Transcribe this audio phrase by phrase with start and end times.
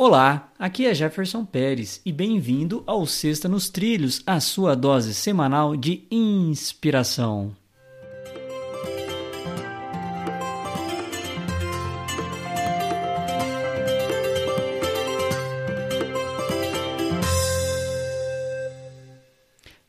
[0.00, 5.74] Olá, aqui é Jefferson Pérez e bem-vindo ao Sexta nos Trilhos, a sua dose semanal
[5.74, 7.52] de inspiração.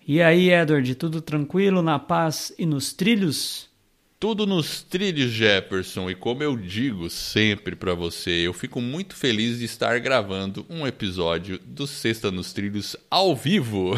[0.08, 3.69] E aí, Edward, tudo tranquilo, na paz e nos trilhos?
[4.20, 9.60] Tudo nos trilhos, Jefferson, e como eu digo sempre para você, eu fico muito feliz
[9.60, 13.98] de estar gravando um episódio do Sexta nos Trilhos ao vivo.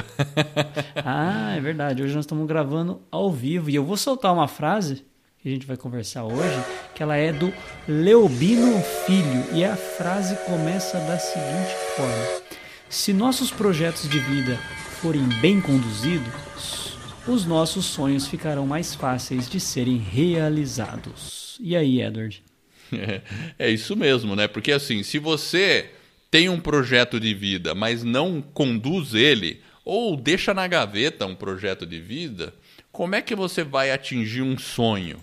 [1.04, 2.04] ah, é verdade.
[2.04, 5.04] Hoje nós estamos gravando ao vivo e eu vou soltar uma frase
[5.40, 6.64] que a gente vai conversar hoje,
[6.94, 7.52] que ela é do
[7.88, 12.42] Leobino Filho, e a frase começa da seguinte forma:
[12.88, 14.56] Se nossos projetos de vida
[15.02, 16.81] forem bem conduzidos,
[17.28, 21.58] os nossos sonhos ficarão mais fáceis de serem realizados.
[21.60, 22.44] E aí, Edward?
[22.92, 23.22] É,
[23.68, 24.48] é isso mesmo, né?
[24.48, 25.92] Porque assim, se você
[26.30, 31.86] tem um projeto de vida, mas não conduz ele, ou deixa na gaveta um projeto
[31.86, 32.54] de vida,
[32.92, 35.20] como é que você vai atingir um sonho?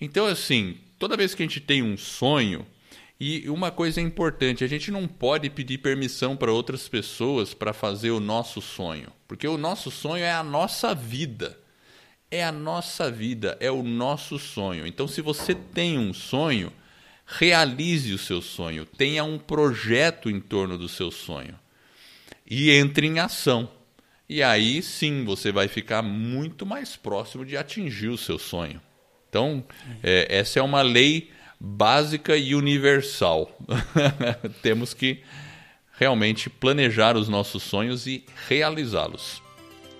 [0.00, 2.66] Então, assim, toda vez que a gente tem um sonho,
[3.20, 8.10] e uma coisa importante, a gente não pode pedir permissão para outras pessoas para fazer
[8.10, 11.58] o nosso sonho, porque o nosso sonho é a nossa vida.
[12.32, 14.86] É a nossa vida, é o nosso sonho.
[14.86, 16.72] Então, se você tem um sonho,
[17.26, 21.58] realize o seu sonho, tenha um projeto em torno do seu sonho
[22.48, 23.70] e entre em ação.
[24.28, 28.80] E aí sim você vai ficar muito mais próximo de atingir o seu sonho.
[29.28, 29.64] Então,
[30.02, 31.30] é, essa é uma lei
[31.60, 33.50] básica e universal.
[34.62, 35.22] Temos que
[35.92, 39.42] realmente planejar os nossos sonhos e realizá-los.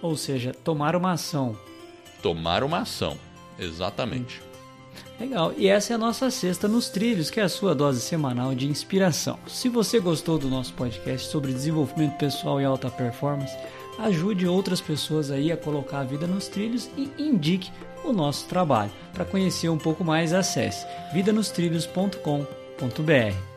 [0.01, 1.59] Ou seja, tomar uma ação.
[2.23, 3.19] Tomar uma ação,
[3.59, 4.41] exatamente.
[5.21, 8.55] Legal, e essa é a nossa sexta nos trilhos, que é a sua dose semanal
[8.55, 9.39] de inspiração.
[9.47, 13.55] Se você gostou do nosso podcast sobre desenvolvimento pessoal e alta performance,
[13.99, 17.71] ajude outras pessoas aí a colocar a vida nos trilhos e indique
[18.05, 18.91] o nosso trabalho.
[19.13, 23.50] Para conhecer um pouco mais, acesse vidanostrilhos.com.br.